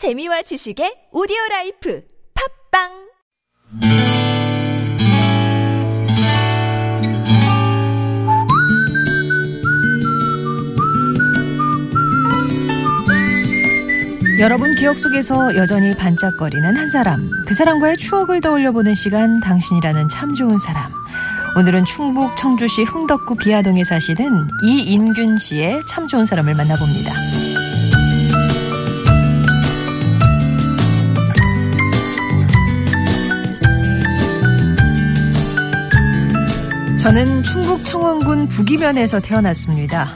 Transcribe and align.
재미와 0.00 0.40
지식의 0.40 1.12
오디오 1.12 1.36
라이프 1.50 2.00
팟빵 2.72 2.88
여러분 14.38 14.74
기억 14.74 14.96
속에서 14.96 15.54
여전히 15.54 15.94
반짝거리는 15.94 16.78
한 16.78 16.88
사람, 16.88 17.28
그 17.46 17.52
사람과의 17.52 17.98
추억을 17.98 18.40
떠올려 18.40 18.72
보는 18.72 18.94
시간, 18.94 19.38
당신이라는 19.40 20.08
참 20.08 20.32
좋은 20.32 20.58
사람. 20.60 20.90
오늘은 21.58 21.84
충북 21.84 22.34
청주시 22.38 22.84
흥덕구 22.84 23.36
비하동에 23.36 23.84
사시는 23.84 24.48
이인균 24.64 25.36
씨의 25.36 25.82
참 25.86 26.06
좋은 26.06 26.24
사람을 26.24 26.54
만나봅니다. 26.54 27.49
저는 37.00 37.42
충북 37.42 37.82
청원군 37.82 38.48
북이면에서 38.48 39.20
태어났습니다. 39.20 40.10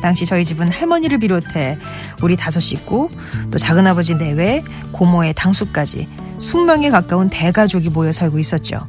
당시 0.00 0.24
저희 0.24 0.42
집은 0.42 0.72
할머니를 0.72 1.18
비롯해 1.18 1.76
우리 2.22 2.34
다섯 2.34 2.60
식구, 2.60 3.10
또 3.50 3.58
작은아버지 3.58 4.14
내외, 4.14 4.64
고모의 4.90 5.34
당수까지 5.34 6.08
20명에 6.38 6.90
가까운 6.90 7.28
대가족이 7.28 7.90
모여 7.90 8.10
살고 8.10 8.38
있었죠. 8.38 8.88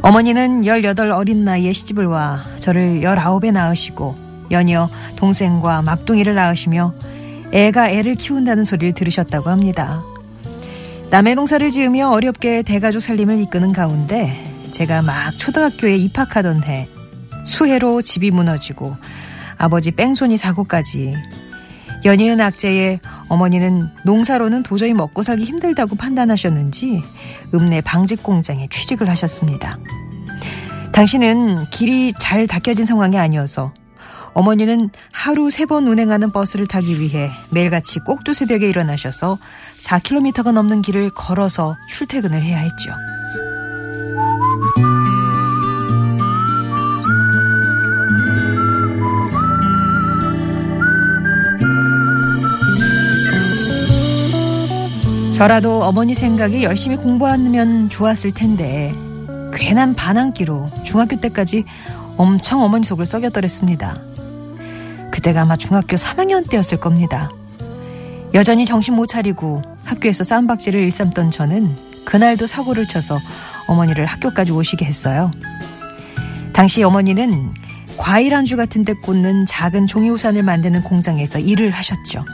어머니는 0.00 0.64
18 0.64 1.10
어린 1.10 1.44
나이에 1.44 1.74
시집을 1.74 2.06
와 2.06 2.42
저를 2.58 3.02
19에 3.02 3.52
낳으시고 3.52 4.16
연이어 4.50 4.88
동생과 5.16 5.82
막둥이를 5.82 6.34
낳으시며 6.34 6.94
애가 7.52 7.90
애를 7.90 8.14
키운다는 8.14 8.64
소리를 8.64 8.94
들으셨다고 8.94 9.50
합니다. 9.50 10.02
남의 11.10 11.34
농사를 11.34 11.70
지으며 11.70 12.08
어렵게 12.08 12.62
대가족 12.62 13.02
살림을 13.02 13.42
이끄는 13.42 13.74
가운데 13.74 14.49
제가 14.80 15.02
막 15.02 15.36
초등학교에 15.36 15.96
입학하던 15.96 16.64
해 16.64 16.88
수해로 17.44 18.00
집이 18.00 18.30
무너지고 18.30 18.96
아버지 19.58 19.90
뺑소니 19.90 20.38
사고까지 20.38 21.14
연이은 22.06 22.40
악재에 22.40 23.00
어머니는 23.28 23.90
농사로는 24.06 24.62
도저히 24.62 24.94
먹고 24.94 25.22
살기 25.22 25.44
힘들다고 25.44 25.96
판단하셨는지 25.96 27.02
읍내 27.52 27.82
방직 27.82 28.22
공장에 28.22 28.68
취직을 28.70 29.06
하셨습니다. 29.10 29.78
당신은 30.92 31.68
길이 31.68 32.14
잘 32.18 32.46
닦여진 32.46 32.86
상황이 32.86 33.18
아니어서 33.18 33.74
어머니는 34.32 34.88
하루 35.12 35.50
세 35.50 35.66
번 35.66 35.88
운행하는 35.88 36.32
버스를 36.32 36.66
타기 36.66 37.00
위해 37.00 37.30
매일같이 37.50 37.98
꼭두 38.00 38.32
새벽에 38.32 38.66
일어나셔서 38.66 39.38
4km가 39.78 40.52
넘는 40.52 40.80
길을 40.80 41.10
걸어서 41.10 41.76
출퇴근을 41.90 42.42
해야 42.42 42.56
했죠. 42.56 42.94
저라도 55.40 55.82
어머니 55.84 56.12
생각에 56.14 56.62
열심히 56.62 56.98
공부하면 56.98 57.88
좋았을 57.88 58.32
텐데 58.32 58.94
괜한 59.54 59.94
반항기로 59.94 60.70
중학교 60.84 61.18
때까지 61.18 61.64
엄청 62.18 62.60
어머니 62.60 62.84
속을 62.84 63.06
썩였더랬습니다. 63.06 64.02
그때가 65.10 65.40
아마 65.40 65.56
중학교 65.56 65.96
3학년 65.96 66.46
때였을 66.46 66.78
겁니다. 66.78 67.30
여전히 68.34 68.66
정신 68.66 68.92
못 68.92 69.06
차리고 69.06 69.62
학교에서 69.82 70.24
쌈박질을 70.24 70.78
일삼던 70.78 71.30
저는 71.30 71.74
그날도 72.04 72.46
사고를 72.46 72.86
쳐서 72.86 73.18
어머니를 73.66 74.04
학교까지 74.04 74.52
오시게 74.52 74.84
했어요. 74.84 75.30
당시 76.52 76.82
어머니는 76.82 77.54
과일 77.96 78.34
안주 78.34 78.58
같은 78.58 78.84
데 78.84 78.92
꽂는 78.92 79.46
작은 79.46 79.86
종이 79.86 80.10
우산을 80.10 80.42
만드는 80.42 80.82
공장에서 80.82 81.38
일을 81.38 81.70
하셨죠. 81.70 82.26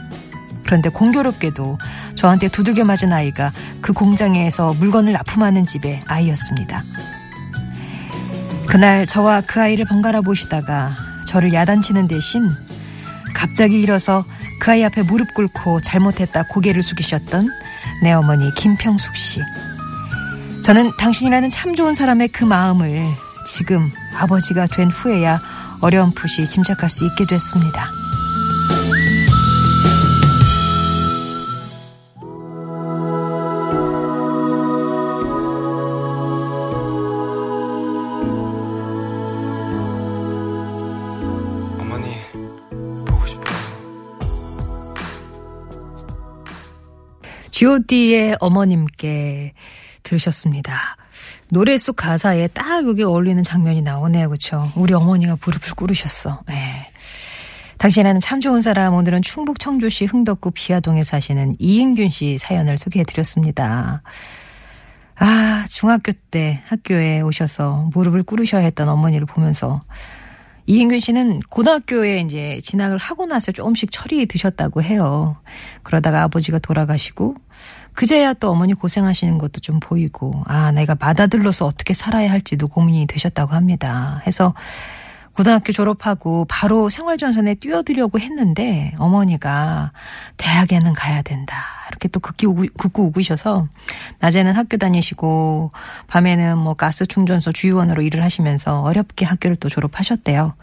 그런데 0.66 0.88
공교롭게도 0.88 1.78
저한테 2.16 2.48
두들겨 2.48 2.84
맞은 2.84 3.12
아이가 3.12 3.52
그 3.80 3.92
공장에서 3.92 4.74
물건을 4.74 5.12
납품하는 5.12 5.64
집의 5.64 6.02
아이였습니다. 6.06 6.82
그날 8.66 9.06
저와 9.06 9.42
그 9.42 9.60
아이를 9.60 9.84
번갈아 9.84 10.20
보시다가 10.22 10.96
저를 11.26 11.52
야단치는 11.52 12.08
대신 12.08 12.50
갑자기 13.32 13.80
일어서 13.80 14.24
그 14.60 14.72
아이 14.72 14.84
앞에 14.84 15.02
무릎 15.02 15.34
꿇고 15.34 15.80
잘못했다 15.80 16.44
고개를 16.44 16.82
숙이셨던 16.82 17.48
내 18.02 18.12
어머니 18.12 18.52
김평숙 18.54 19.16
씨. 19.16 19.40
저는 20.64 20.90
당신이라는 20.98 21.48
참 21.50 21.76
좋은 21.76 21.94
사람의 21.94 22.28
그 22.28 22.44
마음을 22.44 23.06
지금 23.46 23.92
아버지가 24.18 24.66
된 24.66 24.90
후에야 24.90 25.40
어렴풋이 25.80 26.46
짐작할 26.46 26.90
수 26.90 27.04
있게 27.06 27.24
됐습니다. 27.26 27.88
G.O.D의 47.56 48.36
어머님께 48.40 49.54
들으셨습니다. 50.02 50.98
노래 51.48 51.78
속 51.78 51.96
가사에 51.96 52.48
딱 52.48 52.86
여기 52.86 53.02
어울리는 53.02 53.42
장면이 53.42 53.80
나오네요. 53.80 54.28
그렇죠? 54.28 54.70
우리 54.76 54.92
어머니가 54.92 55.38
무릎을 55.42 55.70
꿇으셨어. 55.74 56.42
네. 56.48 56.92
당신은 57.78 58.20
참 58.20 58.42
좋은 58.42 58.60
사람 58.60 58.92
오늘은 58.92 59.22
충북 59.22 59.58
청주시 59.58 60.04
흥덕구 60.04 60.50
비아동에 60.50 61.02
사시는 61.02 61.54
이인균 61.58 62.10
씨 62.10 62.36
사연을 62.36 62.78
소개해 62.78 63.06
드렸습니다. 63.06 64.02
아, 65.18 65.64
중학교 65.70 66.12
때 66.30 66.60
학교에 66.66 67.22
오셔서 67.22 67.88
무릎을 67.94 68.24
꿇으셔야 68.24 68.64
했던 68.64 68.90
어머니를 68.90 69.24
보면서 69.24 69.80
이인균 70.66 70.98
씨는 71.00 71.40
고등학교에 71.48 72.20
이제 72.20 72.58
진학을 72.62 72.98
하고 72.98 73.26
나서 73.26 73.52
조금씩 73.52 73.90
철이 73.92 74.26
드셨다고 74.26 74.82
해요. 74.82 75.36
그러다가 75.82 76.22
아버지가 76.24 76.58
돌아가시고 76.58 77.36
그제야 77.94 78.34
또 78.34 78.50
어머니 78.50 78.74
고생하시는 78.74 79.38
것도 79.38 79.60
좀 79.60 79.80
보이고 79.80 80.42
아 80.46 80.70
내가 80.72 80.94
맏아들로서 80.94 81.66
어떻게 81.66 81.94
살아야 81.94 82.30
할지도 82.30 82.68
고민이 82.68 83.06
되셨다고 83.06 83.54
합니다. 83.54 84.22
해서 84.26 84.54
고등학교 85.36 85.70
졸업하고 85.70 86.46
바로 86.48 86.88
생활전선에 86.88 87.56
뛰어들려고 87.56 88.18
했는데 88.18 88.94
어머니가 88.96 89.92
대학에는 90.38 90.94
가야 90.94 91.20
된다. 91.20 91.54
이렇게 91.90 92.08
또 92.08 92.20
극기 92.20 92.46
우구, 92.46 92.66
극구 92.78 93.02
우구셔서 93.02 93.68
낮에는 94.20 94.54
학교 94.54 94.78
다니시고 94.78 95.72
밤에는 96.06 96.56
뭐 96.56 96.72
가스 96.72 97.04
충전소 97.06 97.52
주유원으로 97.52 98.00
일을 98.00 98.22
하시면서 98.22 98.80
어렵게 98.80 99.26
학교를 99.26 99.56
또 99.56 99.68
졸업하셨대요. 99.68 100.54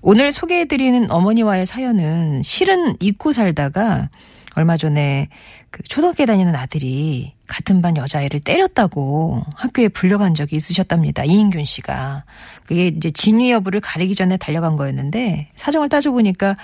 오늘 0.00 0.32
소개해드리는 0.32 1.10
어머니와의 1.10 1.66
사연은 1.66 2.42
실은 2.42 2.96
잊고 3.00 3.32
살다가 3.32 4.08
얼마 4.54 4.76
전에 4.76 5.28
그 5.70 5.82
초등학교 5.84 6.26
다니는 6.26 6.54
아들이 6.54 7.32
같은 7.46 7.80
반 7.80 7.96
여자애를 7.96 8.40
때렸다고 8.40 9.42
학교에 9.54 9.88
불려간 9.88 10.34
적이 10.34 10.56
있으셨답니다. 10.56 11.24
이인균 11.24 11.64
씨가. 11.64 12.24
그게 12.64 12.88
이제 12.88 13.10
진위 13.10 13.50
여부를 13.52 13.80
가리기 13.80 14.14
전에 14.14 14.36
달려간 14.36 14.76
거였는데 14.76 15.50
사정을 15.56 15.88
따져보니까 15.88 16.56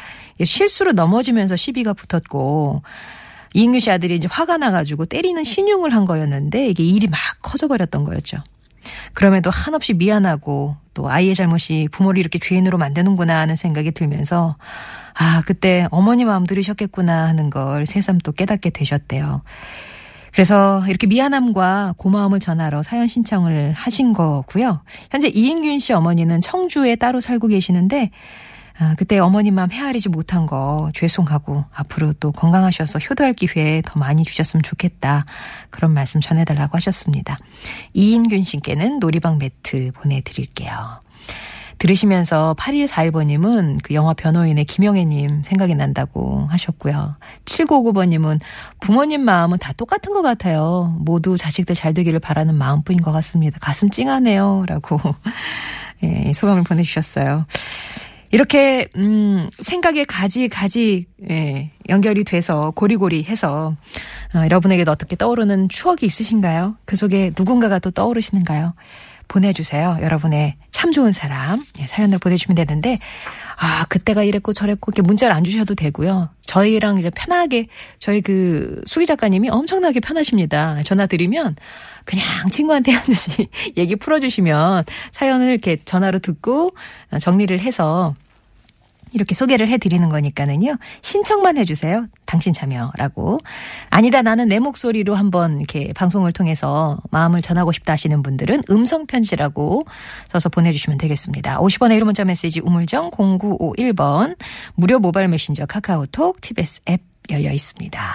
실수로 0.42 0.92
넘어지면서 0.92 1.56
시비가 1.56 1.92
붙었고 1.92 2.82
이인균 3.54 3.80
씨 3.80 3.90
아들이 3.90 4.16
이제 4.16 4.28
화가 4.30 4.56
나가지고 4.56 5.06
때리는 5.06 5.42
신용을 5.44 5.94
한 5.94 6.04
거였는데 6.04 6.68
이게 6.68 6.82
일이 6.82 7.06
막 7.06 7.18
커져버렸던 7.42 8.04
거였죠. 8.04 8.38
그럼에도 9.12 9.50
한없이 9.50 9.94
미안하고 9.94 10.76
또 10.94 11.10
아이의 11.10 11.34
잘못이 11.34 11.88
부모를 11.92 12.20
이렇게 12.20 12.38
죄인으로 12.38 12.78
만드는구나 12.78 13.38
하는 13.38 13.56
생각이 13.56 13.92
들면서 13.92 14.56
아, 15.14 15.42
그때 15.46 15.86
어머니 15.90 16.24
마음 16.24 16.46
들으셨겠구나 16.46 17.26
하는 17.26 17.50
걸 17.50 17.86
새삼 17.86 18.18
또 18.18 18.32
깨닫게 18.32 18.70
되셨대요. 18.70 19.42
그래서 20.32 20.84
이렇게 20.88 21.06
미안함과 21.06 21.94
고마움을 21.96 22.40
전하러 22.40 22.82
사연 22.82 23.06
신청을 23.06 23.72
하신 23.72 24.12
거고요. 24.12 24.80
현재 25.12 25.28
이인균 25.28 25.78
씨 25.78 25.92
어머니는 25.92 26.40
청주에 26.40 26.96
따로 26.96 27.20
살고 27.20 27.46
계시는데 27.48 28.10
아, 28.78 28.94
그때 28.98 29.18
어머님 29.18 29.54
마음 29.54 29.70
헤아리지 29.70 30.08
못한 30.08 30.46
거 30.46 30.90
죄송하고 30.94 31.64
앞으로 31.72 32.12
또 32.14 32.32
건강하셔서 32.32 32.98
효도할 32.98 33.34
기회 33.34 33.82
더 33.84 33.98
많이 34.00 34.24
주셨으면 34.24 34.62
좋겠다. 34.62 35.26
그런 35.70 35.92
말씀 35.92 36.20
전해달라고 36.20 36.76
하셨습니다. 36.76 37.36
이인균 37.92 38.42
씨께는 38.42 38.98
놀이방 38.98 39.38
매트 39.38 39.92
보내드릴게요. 39.92 41.04
들으시면서 41.78 42.54
8141번님은 42.58 43.80
그 43.82 43.94
영화 43.94 44.14
변호인의 44.14 44.64
김영애님 44.64 45.42
생각이 45.44 45.74
난다고 45.74 46.46
하셨고요. 46.48 47.16
7959번님은 47.44 48.40
부모님 48.80 49.22
마음은 49.22 49.58
다 49.58 49.72
똑같은 49.72 50.12
것 50.12 50.22
같아요. 50.22 50.96
모두 51.00 51.36
자식들 51.36 51.74
잘 51.74 51.92
되기를 51.94 52.20
바라는 52.20 52.54
마음뿐인 52.54 53.02
것 53.02 53.12
같습니다. 53.12 53.58
가슴 53.60 53.90
찡하네요. 53.90 54.64
라고 54.66 54.98
예, 56.02 56.32
소감을 56.32 56.62
보내주셨어요. 56.62 57.46
이렇게 58.34 58.88
음 58.96 59.48
생각의 59.62 60.06
가지 60.06 60.48
가지 60.48 61.06
예, 61.30 61.70
연결이 61.88 62.24
돼서 62.24 62.72
고리고리 62.72 63.22
해서 63.28 63.76
어, 64.34 64.38
여러분에게도 64.38 64.90
어떻게 64.90 65.14
떠오르는 65.14 65.68
추억이 65.68 65.98
있으신가요? 66.02 66.76
그 66.84 66.96
속에 66.96 67.30
누군가가 67.38 67.78
또 67.78 67.92
떠오르시는가요? 67.92 68.74
보내주세요. 69.28 69.98
여러분의 70.02 70.56
참 70.72 70.90
좋은 70.90 71.12
사람 71.12 71.64
예, 71.78 71.86
사연을 71.86 72.18
보내주시면 72.18 72.56
되는데 72.56 72.98
아 73.56 73.84
그때가 73.88 74.24
이랬고 74.24 74.52
저랬고 74.52 74.90
이렇게 74.90 75.02
문자를 75.02 75.32
안 75.32 75.44
주셔도 75.44 75.76
되고요. 75.76 76.30
저희랑 76.40 76.98
이제 76.98 77.10
편하게 77.10 77.68
저희 78.00 78.20
그 78.20 78.82
수기 78.84 79.06
작가님이 79.06 79.48
엄청나게 79.50 80.00
편하십니다. 80.00 80.82
전화 80.82 81.06
드리면 81.06 81.54
그냥 82.04 82.26
친구한테 82.50 82.90
하듯이 82.98 83.46
얘기 83.76 83.94
풀어주시면 83.94 84.86
사연을 85.12 85.50
이렇게 85.50 85.78
전화로 85.84 86.18
듣고 86.18 86.74
정리를 87.20 87.60
해서 87.60 88.16
이렇게 89.14 89.34
소개를 89.34 89.68
해드리는 89.68 90.08
거니까는요. 90.08 90.76
신청만 91.02 91.56
해주세요. 91.56 92.06
당신 92.26 92.52
참여라고. 92.52 93.38
아니다 93.90 94.22
나는 94.22 94.48
내 94.48 94.58
목소리로 94.58 95.14
한번 95.14 95.58
이렇게 95.58 95.92
방송을 95.94 96.32
통해서 96.32 96.98
마음을 97.10 97.40
전하고 97.40 97.72
싶다 97.72 97.92
하시는 97.94 98.22
분들은 98.22 98.62
음성편지라고 98.68 99.86
써서 100.28 100.48
보내주시면 100.48 100.98
되겠습니다. 100.98 101.58
50원의 101.60 102.00
1호 102.00 102.04
문자 102.04 102.24
메시지 102.24 102.60
우물정 102.60 103.10
0951번 103.12 104.36
무료 104.74 104.98
모바일 104.98 105.28
메신저 105.28 105.66
카카오톡 105.66 106.40
TBS 106.40 106.80
앱 106.88 107.00
열려 107.30 107.52
있습니다. 107.52 108.14